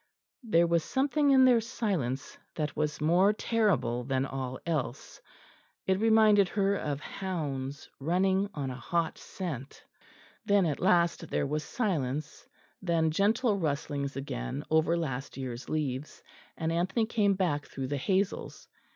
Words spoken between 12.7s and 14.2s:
then gentle rustlings